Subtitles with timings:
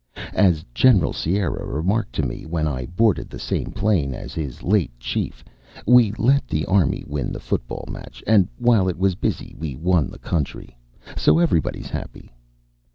[0.33, 4.33] A S General Sierra remarked to ■■ me, when I boarded the same plane as
[4.33, 5.45] his late chief,
[5.85, 10.09] "We let the Army win the football match, and while it was busy, we won
[10.09, 10.75] the country.
[11.15, 12.31] So everybody's happy."